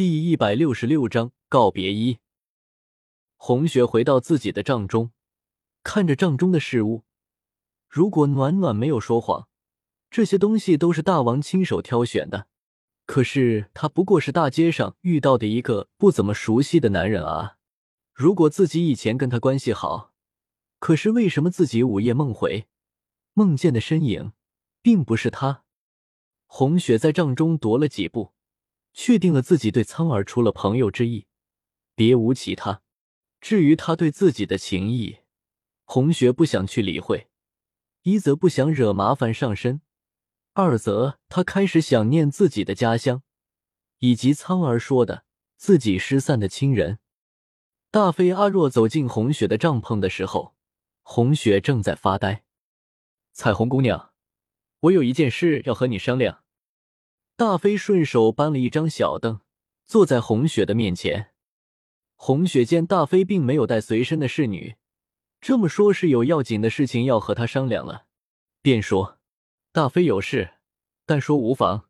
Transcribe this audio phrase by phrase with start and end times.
[0.00, 2.20] 第一百六十六章告别一。
[3.36, 5.12] 红雪回到自己的帐中，
[5.82, 7.04] 看着帐中的事物。
[7.86, 9.46] 如果暖暖没有说谎，
[10.10, 12.46] 这些东西都是大王亲手挑选的。
[13.04, 17.58] 可是他不过是大街上遇到的一个不怎么熟悉的男人啊！
[18.14, 20.14] 如果自己以前跟他关系好，
[20.78, 22.66] 可是为什么自己午夜梦回，
[23.34, 24.32] 梦见的身影
[24.80, 25.64] 并不是他？
[26.46, 28.32] 红雪在帐中踱了几步。
[28.92, 31.26] 确定了自己对苍耳除了朋友之意，
[31.94, 32.82] 别无其他。
[33.40, 35.18] 至于他对自己的情谊，
[35.84, 37.28] 红雪不想去理会。
[38.02, 39.82] 一则不想惹麻烦上身，
[40.54, 43.22] 二则他开始想念自己的家乡，
[43.98, 45.24] 以及苍儿说的
[45.56, 46.98] 自己失散的亲人。
[47.90, 50.54] 大飞阿若走进红雪的帐篷的时候，
[51.02, 52.44] 红雪正在发呆。
[53.32, 54.12] 彩虹姑娘，
[54.80, 56.39] 我有一件事要和你商量。
[57.40, 59.40] 大飞顺手搬了一张小凳，
[59.86, 61.30] 坐在红雪的面前。
[62.14, 64.76] 红雪见大飞并没有带随身的侍女，
[65.40, 68.04] 这么说是有要紧的事情要和他商量了，
[68.60, 69.18] 便说
[69.72, 70.56] ：“大飞有事，
[71.06, 71.88] 但说无妨。”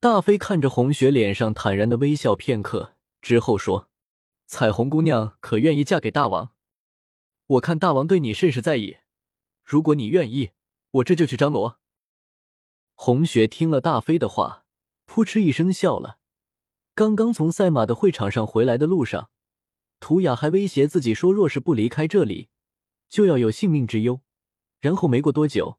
[0.00, 3.90] 大飞看着红雪脸上坦然的微笑片刻之后说
[4.48, 6.54] ：“彩虹姑娘可愿意嫁给大王？
[7.46, 8.96] 我看大王对你甚是在意，
[9.62, 10.52] 如果你愿意，
[10.92, 11.78] 我这就去张罗。”
[12.94, 14.64] 红雪听了大飞的话，
[15.04, 16.18] 扑哧一声笑了。
[16.94, 19.30] 刚刚从赛马的会场上回来的路上，
[20.00, 22.48] 图雅还威胁自己说，若是不离开这里，
[23.08, 24.20] 就要有性命之忧。
[24.80, 25.78] 然后没过多久，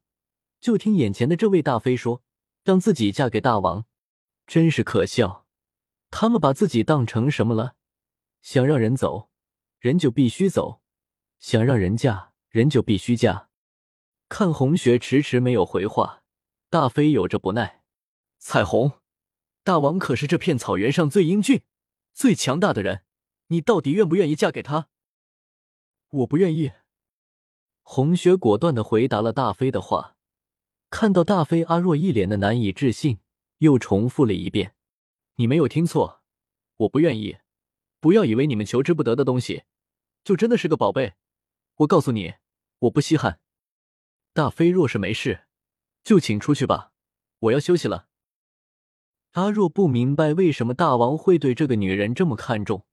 [0.60, 2.22] 就听眼前的这位大飞说，
[2.64, 3.86] 让自己嫁给大王，
[4.46, 5.46] 真是可笑。
[6.10, 7.76] 他们把自己当成什么了？
[8.42, 9.30] 想让人走，
[9.78, 10.82] 人就必须走；
[11.38, 13.48] 想让人嫁，人就必须嫁。
[14.28, 16.24] 看红雪迟迟没有回话。
[16.78, 17.82] 大飞有着不耐，
[18.36, 19.00] 彩虹，
[19.64, 21.62] 大王可是这片草原上最英俊、
[22.12, 23.02] 最强大的人，
[23.46, 24.90] 你到底愿不愿意嫁给他？
[26.10, 26.72] 我不愿意。
[27.80, 30.18] 红雪果断的回答了大飞的话。
[30.90, 33.20] 看到大飞阿若一脸的难以置信，
[33.60, 34.74] 又重复了一遍
[35.36, 36.20] ：“你没有听错，
[36.76, 37.38] 我不愿意。
[38.00, 39.62] 不要以为你们求之不得的东西，
[40.22, 41.14] 就真的是个宝贝。
[41.76, 42.34] 我告诉你，
[42.80, 43.40] 我不稀罕。
[44.34, 45.44] 大飞若是没事。”
[46.06, 46.92] 就请出去吧，
[47.40, 48.06] 我要休息了。
[49.32, 52.86] 阿若不明白为什么大王会对这个女人这么看重，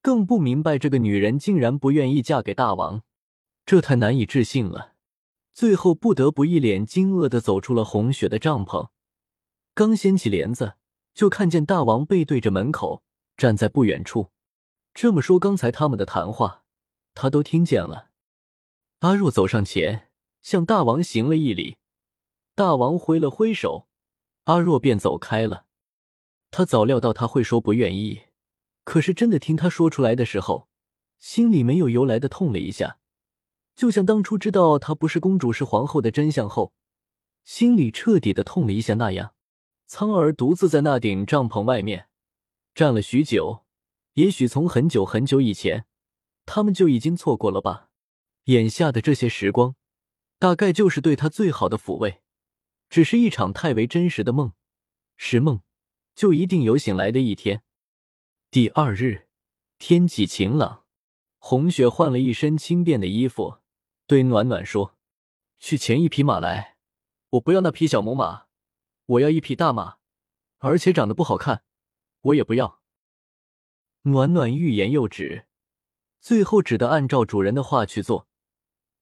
[0.00, 3.02] 更不明白这个女人竟然不愿意嫁给大王，
[3.66, 4.94] 这太难以置信了。
[5.52, 8.90] 最后不得不一脸惊愕的走出了红雪的帐篷，
[9.74, 10.74] 刚掀起帘子，
[11.12, 13.02] 就看见大王背对着门口
[13.36, 14.30] 站在不远处。
[14.94, 16.62] 这么说，刚才他们的谈话
[17.14, 18.10] 他都听见了。
[19.00, 21.78] 阿若走上前，向大王行了一礼。
[22.58, 23.86] 大王挥了挥手，
[24.46, 25.66] 阿若便走开了。
[26.50, 28.22] 他早料到他会说不愿意，
[28.82, 30.68] 可是真的听他说出来的时候，
[31.20, 32.98] 心里没有由来的痛了一下，
[33.76, 36.72] 就像当初知道她不是公主是皇后的真相后，
[37.44, 39.34] 心里彻底的痛了一下那样。
[39.86, 42.08] 苍儿独自在那顶帐篷外面
[42.74, 43.64] 站了许久，
[44.14, 45.86] 也许从很久很久以前，
[46.44, 47.90] 他们就已经错过了吧。
[48.46, 49.76] 眼下的这些时光，
[50.40, 52.20] 大概就是对他最好的抚慰。
[52.88, 54.52] 只是一场太为真实的梦，
[55.16, 55.62] 是梦，
[56.14, 57.62] 就一定有醒来的一天。
[58.50, 59.28] 第二日，
[59.78, 60.84] 天气晴朗，
[61.38, 63.58] 红雪换了一身轻便的衣服，
[64.06, 64.96] 对暖暖说
[65.60, 66.76] ：“去牵一匹马来，
[67.30, 68.46] 我不要那匹小母马，
[69.04, 69.98] 我要一匹大马，
[70.58, 71.62] 而且长得不好看，
[72.22, 72.80] 我也不要。”
[74.02, 75.46] 暖暖欲言又止，
[76.20, 78.26] 最后只得按照主人的话去做，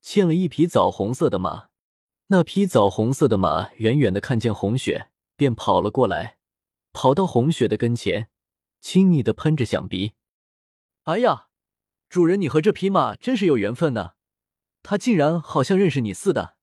[0.00, 1.68] 牵了一匹枣红色的马。
[2.28, 6.38] 那匹枣红色的马远远的看见红雪，便跑了过来，
[6.92, 8.28] 跑到红雪的跟前，
[8.80, 10.14] 亲昵的喷着响鼻。
[11.04, 11.46] 哎呀，
[12.08, 14.14] 主人，你和这匹马真是有缘分呢，
[14.82, 16.56] 它竟然好像认识你似的。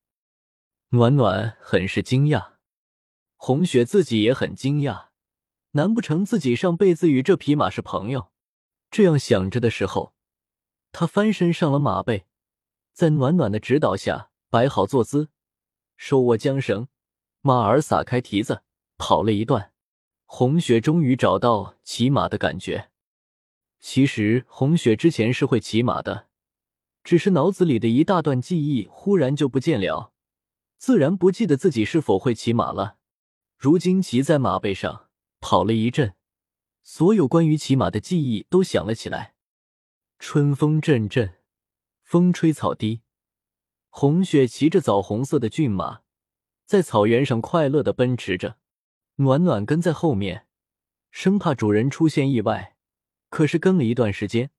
[0.89, 2.55] 暖暖很是惊讶，
[3.37, 5.07] 红雪自己也很惊讶，
[5.71, 8.33] 难不成自己上辈子与这匹马是朋友？
[8.91, 10.13] 这样想着的时候，
[10.91, 12.25] 他翻身上了马背，
[12.91, 15.29] 在暖暖的指导下摆好坐姿。
[16.05, 16.89] 手握缰绳，
[17.39, 18.63] 马儿撒开蹄子
[18.97, 19.71] 跑了一段，
[20.25, 22.89] 红雪终于找到骑马的感觉。
[23.79, 26.27] 其实红雪之前是会骑马的，
[27.05, 30.11] 只是脑子里的一大段记忆忽然就不见了，
[30.77, 32.97] 自然不记得自己是否会骑马了。
[33.57, 35.07] 如今骑在马背上
[35.39, 36.15] 跑了一阵，
[36.81, 39.35] 所有关于骑马的记忆都想了起来。
[40.19, 41.35] 春风阵阵，
[42.03, 43.03] 风吹草低。
[43.95, 46.01] 红雪骑着枣红色的骏马，
[46.65, 48.57] 在草原上快乐的奔驰着，
[49.17, 50.47] 暖暖跟在后面，
[51.11, 52.75] 生怕主人出现意外。
[53.29, 54.49] 可是跟了一段时间，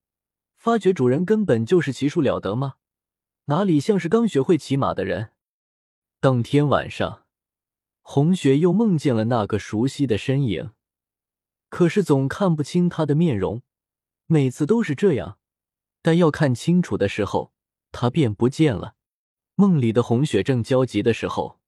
[0.55, 2.77] 发觉主人根本就是骑术了得吗？
[3.47, 5.33] 哪里像是刚学会骑马的人？
[6.21, 7.25] 当天晚上，
[8.03, 10.71] 红雪又梦见了那个熟悉的身影，
[11.69, 13.63] 可是总看不清他的面容，
[14.27, 15.39] 每次都是这样。
[16.03, 17.53] 但要看清楚的时候，
[17.91, 18.95] 他便不见了。
[19.57, 21.61] 梦里的红雪正焦急的时候，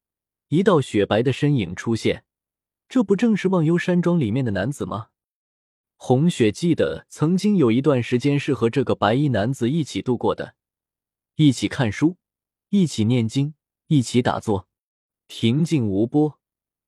[0.49, 2.25] 一道雪白的身影出现，
[2.89, 5.09] 这不正是忘忧山庄里面的男子吗？
[5.97, 10.55] 红雪记得曾经有一段时间是和这个白衣男子一起度过的，
[11.37, 12.17] 一起看书，
[12.71, 13.55] 一起念经。
[13.89, 14.69] 一起打坐，
[15.29, 16.41] 平静无波，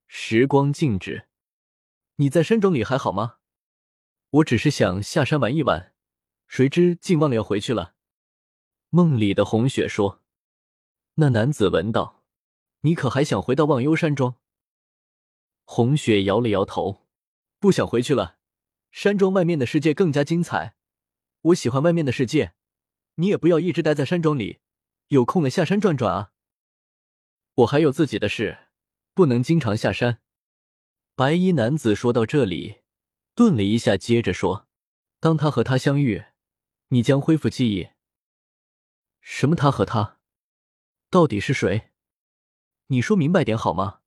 [0.09, 1.29] 时光静止。
[2.17, 3.37] 你在山庄里还好吗？
[4.31, 5.95] 我只是想下山玩一玩，
[6.49, 7.95] 谁知竟忘了要回去了。
[8.91, 10.25] 梦里的红雪说。
[11.21, 12.23] 那男子闻道
[12.83, 14.37] ：“你可还想回到忘忧山庄？”
[15.67, 17.09] 红雪摇了摇头，
[17.59, 18.39] 不想回去了。
[18.93, 20.77] 山庄外面的世界更加精彩，
[21.41, 22.55] 我喜欢外面的世界。
[23.17, 24.61] 你也不要一直待在山庄里，
[25.09, 26.31] 有空了下山转转啊。
[27.57, 28.69] 我还有自己的事，
[29.13, 30.21] 不能经常下山。
[31.17, 32.83] 白衣男子说到这里，
[33.35, 34.69] 顿了一下，接着说
[35.19, 36.27] ：“当他和他相遇，
[36.91, 37.89] 你将恢复记忆。”
[39.21, 39.57] 什么？
[39.57, 40.18] 他和他，
[41.11, 41.91] 到底是谁？
[42.89, 44.01] 你说明白点好吗？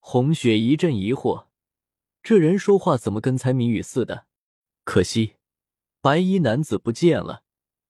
[0.00, 1.46] 红雪一阵疑惑，
[2.24, 4.26] 这人说话怎么跟猜谜语似的？
[4.82, 5.36] 可惜，
[6.00, 7.44] 白衣男子不见了。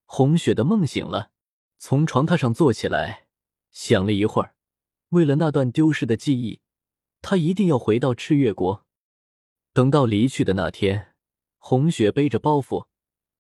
[0.05, 1.31] 红雪的梦醒了，
[1.79, 3.29] 从床榻上坐起来，
[3.71, 4.55] 想了一会儿。
[5.09, 6.61] 为了那段丢失的记忆，
[7.23, 8.85] 他一定要回到赤月国。
[9.73, 11.15] 等到离去的那天，
[11.57, 12.89] 红雪背着包袱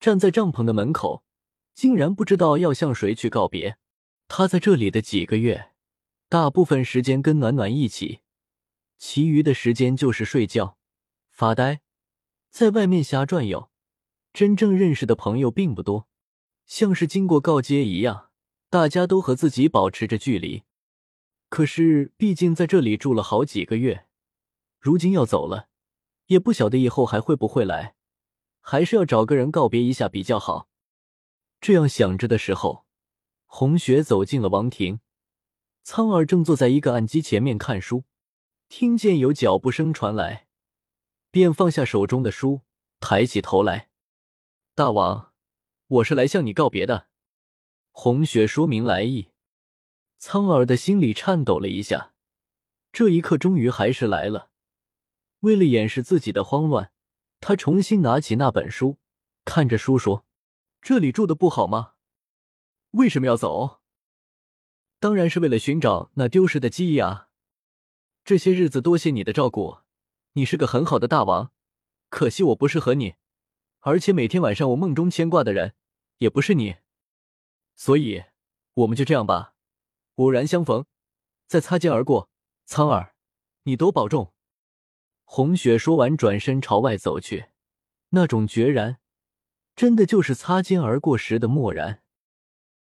[0.00, 1.24] 站在帐篷的门口，
[1.74, 3.76] 竟然不知道要向谁去告别。
[4.28, 5.72] 他在这里的几个月，
[6.28, 8.20] 大部分时间跟暖暖一起，
[8.98, 10.76] 其余的时间就是睡觉、
[11.30, 11.80] 发呆，
[12.50, 13.70] 在外面瞎转悠。
[14.34, 16.06] 真正认识的朋友并不多，
[16.66, 18.30] 像是经过告诫一样，
[18.68, 20.62] 大家都和自己保持着距离。
[21.48, 24.06] 可是，毕竟在这里住了好几个月，
[24.78, 25.68] 如今要走了，
[26.26, 27.96] 也不晓得以后还会不会来，
[28.60, 30.68] 还是要找个人告别一下比较好。
[31.60, 32.84] 这样想着的时候，
[33.50, 35.00] 红雪走进了王庭，
[35.82, 38.04] 苍耳正坐在一个案几前面看书，
[38.68, 40.46] 听见有脚步声传来，
[41.30, 42.60] 便放下手中的书，
[43.00, 43.88] 抬起头来
[44.76, 45.32] ：“大王，
[45.86, 47.08] 我是来向你告别的。”
[47.90, 49.30] 红雪说明来意。
[50.18, 52.12] 苍耳的心里颤抖了一下，
[52.92, 54.50] 这一刻终于还是来了。
[55.40, 56.92] 为了掩饰自己的慌乱，
[57.40, 58.98] 他重新拿起那本书，
[59.44, 60.26] 看着书说
[60.82, 61.94] ：“这里住的不好吗？
[62.92, 63.80] 为什么要走？
[64.98, 67.28] 当然是为了寻找那丢失的记忆啊！
[68.24, 69.78] 这些日子多谢你的照顾，
[70.32, 71.52] 你是个很好的大王。
[72.08, 73.14] 可惜我不适合你，
[73.80, 75.74] 而且每天晚上我梦中牵挂的人
[76.18, 76.76] 也不是你，
[77.76, 78.24] 所以
[78.74, 79.54] 我们就这样吧。”
[80.16, 80.84] 偶然相逢，
[81.46, 82.30] 再擦肩而过。
[82.64, 83.14] 苍儿，
[83.64, 84.32] 你多保重。
[85.24, 87.50] 红雪说完，转身朝外走去，
[88.08, 88.98] 那种决然，
[89.76, 92.02] 真的就是擦肩而过时的漠然。